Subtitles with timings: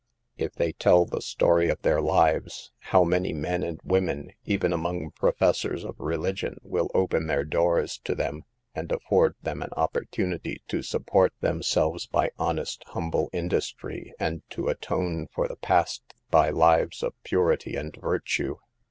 [0.35, 5.11] If they tell the story of their lives, how many men or women, even among
[5.11, 8.41] profes sors of religion, will open their doors to them
[8.73, 14.69] and afford them an opportunity to support themselves by honest t humble industry, and to
[14.69, 18.59] atone for the past by lives of purity and vir tue